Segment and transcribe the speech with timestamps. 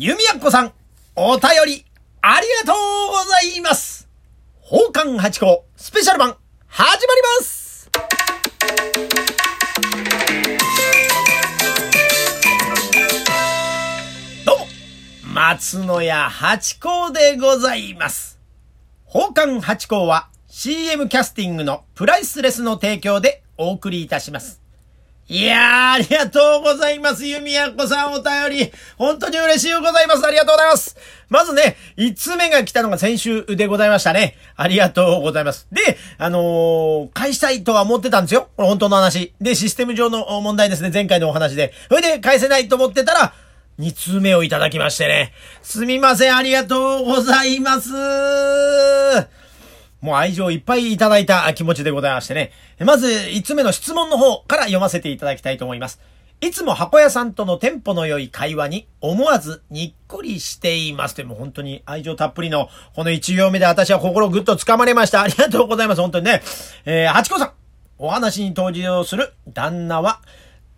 [0.00, 0.72] 弓矢子さん、
[1.16, 1.84] お便り、
[2.22, 4.08] ありがとうございます
[4.62, 6.36] 宝冠八甲スペシャル版、
[6.68, 7.90] 始まります
[14.46, 14.66] どうも、
[15.34, 18.38] 松野屋八甲でございます。
[19.08, 24.67] 宝冠八甲は CM キャスティングのプライスレスの提供でお送りいたします。
[25.30, 27.26] いやー、ありがとうございます。
[27.26, 28.72] 弓矢子さんお便り。
[28.96, 30.26] 本当に嬉しいございます。
[30.26, 30.96] ありがとうございます。
[31.28, 34.36] まずね、5つ目が来たのが先週でございましたね。
[34.56, 35.68] ありがとうございます。
[35.70, 38.48] で、あのー、返したいとは思ってたんですよ。
[38.56, 39.34] これ本当の話。
[39.38, 40.90] で、システム上の問題ですね。
[40.90, 41.74] 前回のお話で。
[41.90, 43.34] それで返せないと思ってたら、
[43.78, 45.34] 2通目をいただきましてね。
[45.62, 46.36] すみません。
[46.36, 49.37] ありがとうございます。
[50.00, 52.52] もう愛情いっぱいいただいた気持ちでございましてね。
[52.80, 56.00] まず、5つ目の質問の方から読ませていただきたいと思います。
[56.40, 61.16] いつも箱屋さんとのテンポの良い会話に思わずにっこりしています。
[61.16, 65.22] でも本当に愛情たっぷりのこの1行目で私は心ぐっと掴まれました。
[65.22, 66.00] ありがとうございます。
[66.00, 66.42] 本当にね。
[66.84, 67.52] えー、八子さん。
[67.98, 70.20] お話に登場する旦那は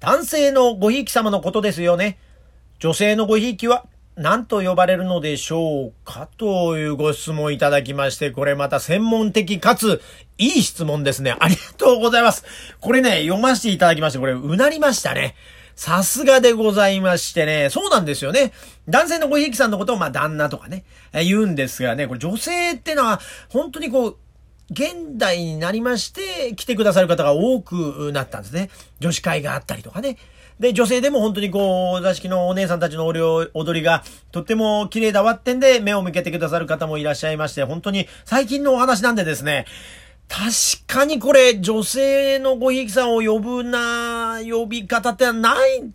[0.01, 2.19] 男性のごひいき様のことですよね。
[2.79, 3.85] 女性のごひいきは
[4.17, 6.29] 何と呼ばれるのでしょうか？
[6.37, 10.03] というご質問いただきまして、これまた専門的かつ、
[10.37, 11.35] いい質問ですね。
[11.39, 12.45] ありがとうございます。
[12.81, 15.37] これね、読ませていただきまして、これ、うなりましたね。
[15.75, 17.71] さすがでございましてね。
[17.71, 18.53] そうなんですよね。
[18.89, 24.17] 男性のごひいきさんのことを、まあ、旦那とかね、言うんですがね、これ女性ってのは、本当にこう、
[24.71, 28.69] 現代になりまして、来てくださる方が多くなったんですね。
[28.99, 30.19] 女子会があったりとかね。
[30.61, 39.65] で、女性でも本当にこう、座敷のお姉さんたちの踊りがとっても綺麗だわってんで目を向けてくださる方もいらっしゃいまして、本当に最近のお話なんでですね、
[40.29, 40.51] 確
[40.87, 45.91] かにこれ、女性のごひいきさんを呼ぶな、呼び方ってない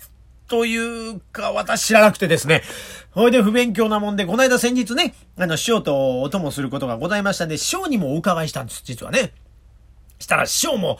[0.48, 2.64] というか、私知らなくてですね。
[3.12, 9.32] ほいで不勉強なもんで、この間先日ね、あの、師匠とお供することがございましたんで、師匠にもお伺いしたんです、実はね。
[10.20, 11.00] したら師匠も、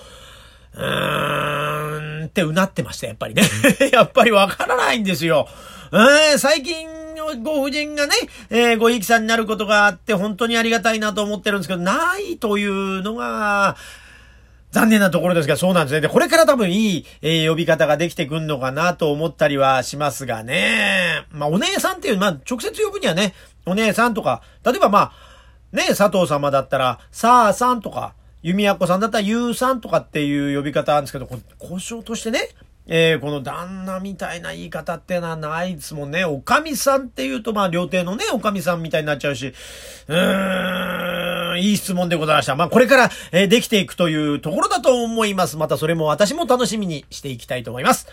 [0.76, 3.44] うーんってうなってました、やっぱりね。
[3.92, 5.48] やっぱりわからないんですよ。
[5.92, 6.88] えー、最近、
[7.44, 8.14] ご婦人がね、
[8.50, 13.78] えー、ごひいきさんになることがあって、本当にありがたいなと思ってるんですけど、ないというのが、
[14.72, 16.02] 残念なところですが、そうなんですね。
[16.02, 21.26] で、これから多分いい、えー、呼び方ができてくんのかなと思ったりはしますがね。
[21.32, 23.34] まあ、お姉さんっていう、まあ、直接呼ぶにはね、
[23.66, 25.14] お姉さんとか、例えばまあ、
[25.72, 28.16] ね、佐藤様だったら、さあさんとか、
[28.46, 31.28] 弓矢子さんだったら、ゆうさんとかっていう呼び方なんですけど、
[31.60, 32.50] 交渉としてね、
[32.86, 36.26] えー、この旦那みたいな言い方ってのはないですもんね。
[36.26, 39.48] おかみさんって言うと、まあ、料亭のね、おかみさんみたいになっちゃうし、
[40.08, 42.56] うーん、いい質問でございました。
[42.56, 45.58] まあ、これから、えー、できていくというところだと思います。
[45.58, 48.08] またそれも私も楽しみにしていきたいと思います。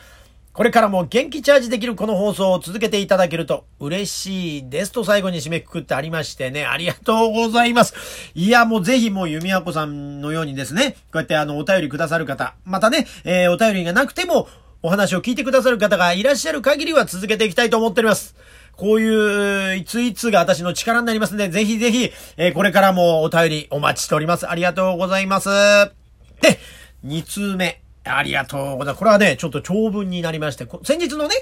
[0.53, 7.95] これからも元気チャージできるこの放送を続けていただけると嬉しいですと最後に締めくくってありましてね、ありがとうございます。
[8.35, 14.47] いや、もうぜひもう弓矢子さんのようにですね、こうやってあの、お便りくださる方、またね、えー、お便りがなくても、
[14.83, 18.35] お話を聞いてくださる方がいらっしゃる限りは続けていきたいと思っております。
[18.77, 24.51] こういう、いついつが私の力になりますので、ぜひぜひ、えー、これからもお便りお待ちしております。
[24.51, 25.49] ありがとうございます。
[25.49, 26.59] で、
[27.07, 27.82] 2通目。
[28.05, 28.99] ありがとうございます。
[28.99, 31.35] これはね、ちょっと長文になりまして、先日のね、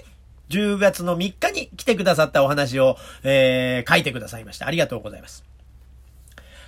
[0.50, 4.66] 10月の3日に来てくださったお話を、えー、書いてくださいました。
[4.66, 5.44] ありがとうございます。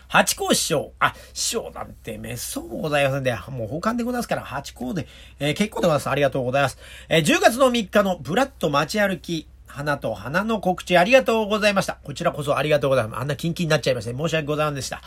[0.08, 0.92] 八甲師匠。
[0.98, 5.06] あ、師匠なんて滅相もございませんで、もう保管でございますから、八甲で、
[5.40, 6.10] えー、結構でございます。
[6.10, 6.78] ありがとうございます。
[7.08, 11.98] えー、10月の3日のブラッド街歩き、花と花の告知ありがとうございました。
[12.04, 13.20] こちらこそありがとうございます。
[13.22, 15.00] あんなキンキンになっちゃいまして、申し訳ございませんでした。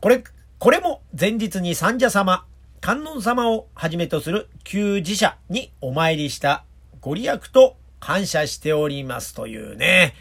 [0.00, 0.24] これ、
[0.58, 2.46] これも前日に三者様、
[2.84, 6.66] 観音様をはじめとする旧寺社にお参りした
[7.00, 10.12] ご利益と感謝しておりますというね。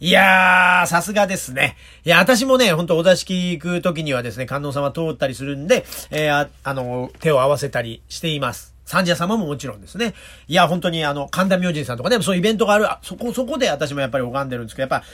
[0.00, 1.76] いやー、さすがですね。
[2.06, 8.74] いや、私もね、ほんとお座敷行く時にはですね、観音様通ったりするんで、えー、あ、あの、手を合わせたりしています。
[8.86, 10.14] 三者様ももちろんですね。
[10.48, 15.06] いや、本当にあの、神田明神さんとかね、そういうイベントがある、あそこ、そこで私もやっぱり拝んでるんですけど、やっぱ、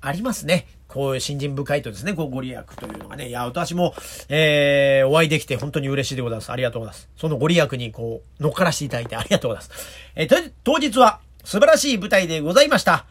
[0.00, 0.66] ありますね。
[0.88, 3.28] こういう信心深いとですね、こうご利益というのがね。
[3.28, 3.94] いや、私も、
[4.28, 6.50] えー、お会いできて本当に嬉しいでございます。
[6.50, 7.08] ありがとうございます。
[7.16, 9.86] そのご利益にこう、乗っからしていただいてありがとうございます。
[10.16, 13.04] えー、当日は素晴らしい舞台でございました。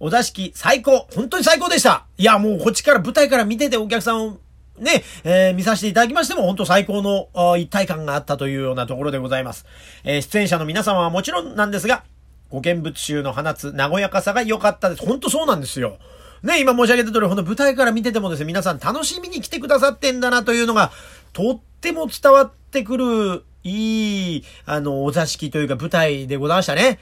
[0.00, 1.06] お座敷最高。
[1.14, 2.06] 本当に最高でした。
[2.18, 4.38] いや、もうこっちから舞台から見ててお客さんを
[4.78, 9.66] ね、えー、見させていただきましても、本当最高の一体感があったというようなところでございます。
[10.02, 12.02] えー、出演者の皆様はもちろんなんですが、
[12.48, 15.06] ご見物集の放つ和やかさが良かったです。
[15.06, 15.98] 本当そうなんですよ。
[16.42, 20.90] ね、今申し上げた通り、ほんと舞台から見ててもですね、皆さん楽しみに来てくださってんだなというのが、
[21.32, 26.98] とっても伝わってくる、いい、あの、お座敷というか舞台でございましたね。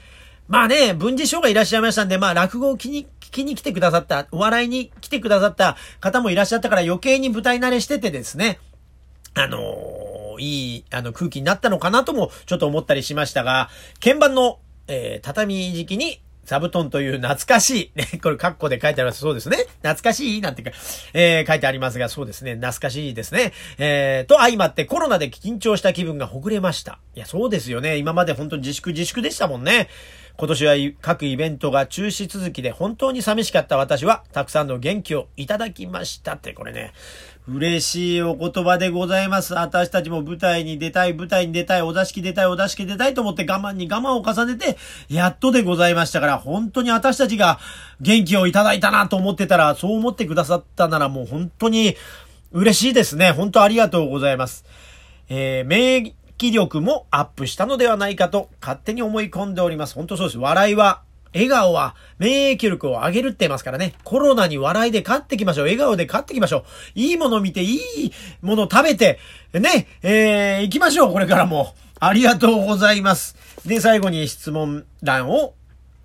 [0.49, 8.59] まあね、文治師匠がいらっしゃいましたんで、まあ落語を聞に、聞きに来てくださった、お笑いに来てくださった方もいらっしゃったから余計に舞台慣れしててですね、
[9.35, 13.69] あのー、いい、あの空気になったのかなともちょっと思ったりしましたが、
[14.03, 19.19] 鍵盤の、えー、畳敷きに座布団という懐かしい、 ね、これカッコで書いてあります。
[19.19, 19.57] そうですね。
[19.83, 20.71] 懐かしいなんてか、
[21.13, 22.55] えー、書いてありますが、そうですね。
[22.55, 23.53] 懐かしいですね。
[23.77, 26.97] えー、と相まってコロナで緊張した気分がほぐれました。
[27.15, 27.97] いや、そうですよね。
[27.97, 29.89] 今まで本当に自粛自粛でしたもんね。
[30.39, 36.93] 今年は各イベントが中止続きで本当に寂しかった私は、たくさんの元気をいただきましたって、これね、
[37.45, 39.53] 嬉しいお言葉でございます。
[39.55, 44.77] 私たちも舞台に出たい、舞台に出たい、お座敷出たい、お座敷出たいと思って我慢に我慢を重ねて、
[45.09, 47.59] やっとでございましたから、本当に私たちが
[47.99, 51.97] 元気をいただいたなと思ってたら、そう思ってくださったならもう本当に
[52.53, 53.31] 嬉しいですね。
[53.31, 54.63] 本当ありがとうございます。
[55.27, 59.95] えー、免疫力もアップしたのではないかと勝手に思い込んでおります。
[59.95, 60.37] 本当そうです。
[60.37, 61.01] 笑いは
[61.33, 63.93] 笑顔は免疫力を上げるって言いますからね。
[64.03, 65.63] コロナに笑いで勝ってきましょう。
[65.65, 66.63] 笑顔で勝ってきましょう。
[66.95, 69.19] いいもの見て、いいもの食べて、
[69.53, 71.13] ね、えー、行きましょう。
[71.13, 71.75] これからも。
[72.01, 73.35] ありがとうございます。
[73.65, 75.53] で、最後に質問欄を、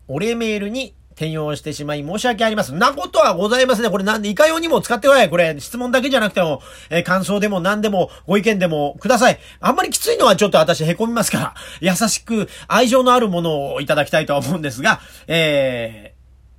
[0.09, 2.75] お礼メールに転用してしまい申し訳あります。
[2.75, 3.91] なことはございますね。
[3.91, 5.31] これなんで、いかようにも使ってください。
[5.31, 9.39] これ、質問だけじゃなくても、えー、感想でも何でも、ご意見でもください。
[9.61, 16.15] あんまりきついのはちょっと私凹みますから、優しく愛情のあるものをいただきたいとは思うんですが、え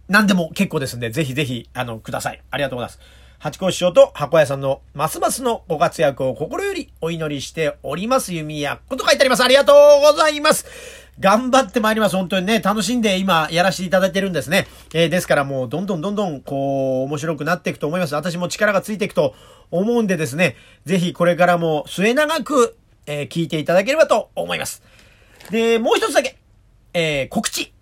[0.09, 2.41] ー、何でも結構ですんで、ぜひぜひ、あの、ください。
[2.49, 3.25] ありがとうございます。
[3.39, 8.33] 八甲師匠と箱屋さんのますますのご活躍を心よりお祈りしております。
[8.33, 9.43] 弓矢こと書いてあります。
[9.43, 10.65] ありがとうございます。
[11.19, 12.15] 頑張ってまいります。
[12.15, 14.67] 本当にね、楽しんで今やらせていただいてるんですね。
[14.93, 18.15] えー、ですからもうどんどんどんどんこう面白くなっていくと思います。
[18.15, 19.33] 私も力がついていくと
[19.71, 24.83] 思うんでですね、ぜひこれからも末永く、えー、聞いていただければと思います。
[25.51, 26.37] で、もう一つだけ、
[26.93, 27.73] えー、告知。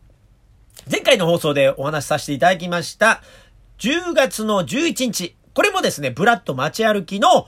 [0.90, 3.24] 前回の放送でお話しさせていただきました、
[3.80, 7.48] 10月の11日、これもですね、ブラッド街歩きの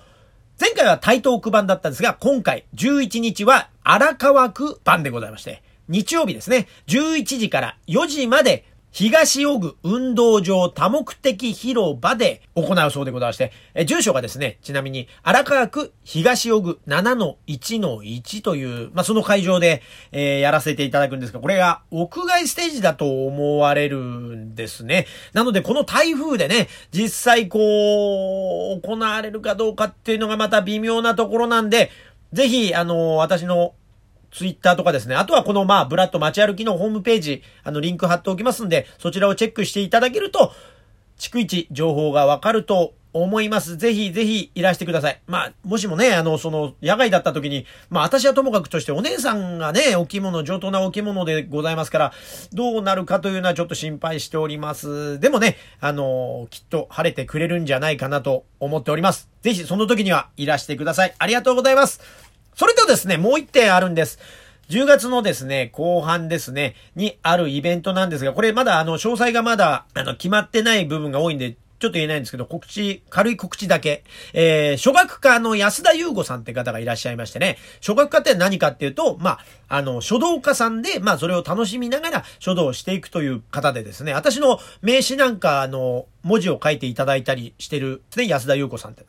[0.59, 8.65] 前回は台東区版だったんですが、今回11日は荒川区版でございまして、日曜日ですね、11時から4時まで
[8.95, 19.81] 東尾具運動場多目的広場で行うそうでございまして、え住所がですね、ちなみに荒川区東尾具7-1-1という、まあ、その会場で、
[20.13, 25.07] えー、やらせていただくんですが、これが屋外ステージだと思われるんですね。
[25.33, 31.91] なので、この台風でね、実際こう、行われるかどうかっていうのがまた微妙なところなんで、
[32.31, 33.73] ぜひ、あの私の
[34.35, 35.15] ツイッターとかですね。
[35.15, 40.51] あとはこのまあ、ブラッド街歩きのホームページ、あの、リンク貼っておきますんで、そちらをチェックしていただけると、
[41.17, 43.77] 逐一情報がわかると思います。
[43.77, 45.21] ぜひぜひいらしてください。
[45.25, 52.13] まあ、もしもね、あの、その、野外だった時に、まあ私はともかくとしてお姉さんがね、お着物、上等なお着物でございますから、
[52.51, 55.17] どうなるかというのはちょっと心配しております。
[55.21, 59.29] でもね、あの、きっと晴れてくれるんじゃないかなと思っております。
[59.41, 61.13] ぜひその時にはいらしてください。
[61.17, 62.24] ありがとうございます。
[62.55, 64.17] それとですね、もう一点あるんです。
[64.69, 74.05] 10月のですね、後半ですね、にあるイベントなんですが、これまだあの、詳細がまだ、あの、決まってない部分が多いんで、ちょっと言えないんですけど、告知、軽い告知だけ。
[74.33, 89.05] えー、書学科の安田優吾さんって方がいらっしゃいましてね、書学科って何かっていうと、まあ、あの、書道家さんで、まあ、それを楽しみながら書道をしていくという方でですね、私の名刺なんか、あの、文字を書いていただいたりしてるね、安田優子さんって。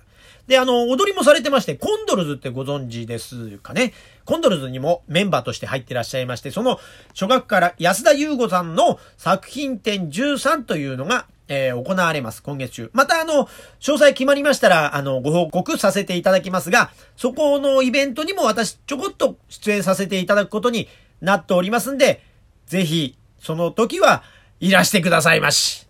[0.47, 3.93] で、あの、踊りもされてまして、コンドルズってご存知ですかね？
[4.25, 12.91] コンドルズにもメンバーとして入ってらっしゃいまして、その、初学から安田優吾さんの作品展13というのが、えー、行われます、今月中。
[12.93, 13.47] また、あの、
[13.81, 20.89] 詳細決まりましたら、あの、ご報告させていただきますが、そこのイベントにも私、ちょこっと出演させていただくことに
[21.21, 22.23] なっておりますんで、
[22.67, 24.25] ぜひ、その時は
[24.59, 25.87] いらしてくださいまし。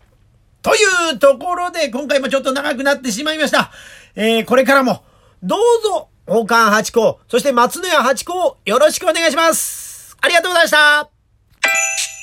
[0.61, 0.79] とい
[1.15, 3.71] うところで、今回もちょっと長くなってしまいました。
[4.17, 5.05] えー、これからも、
[5.43, 10.17] どうぞ、王冠八甲、そして松野屋八甲よろしくお願いします。
[10.23, 12.16] ありがとうございました。